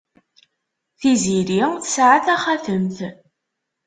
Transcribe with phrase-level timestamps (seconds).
[0.99, 2.97] Tiziri tesɛa taxatemt.